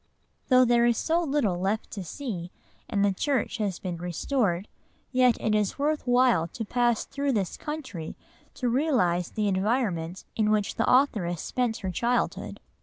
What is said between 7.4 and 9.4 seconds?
country to realise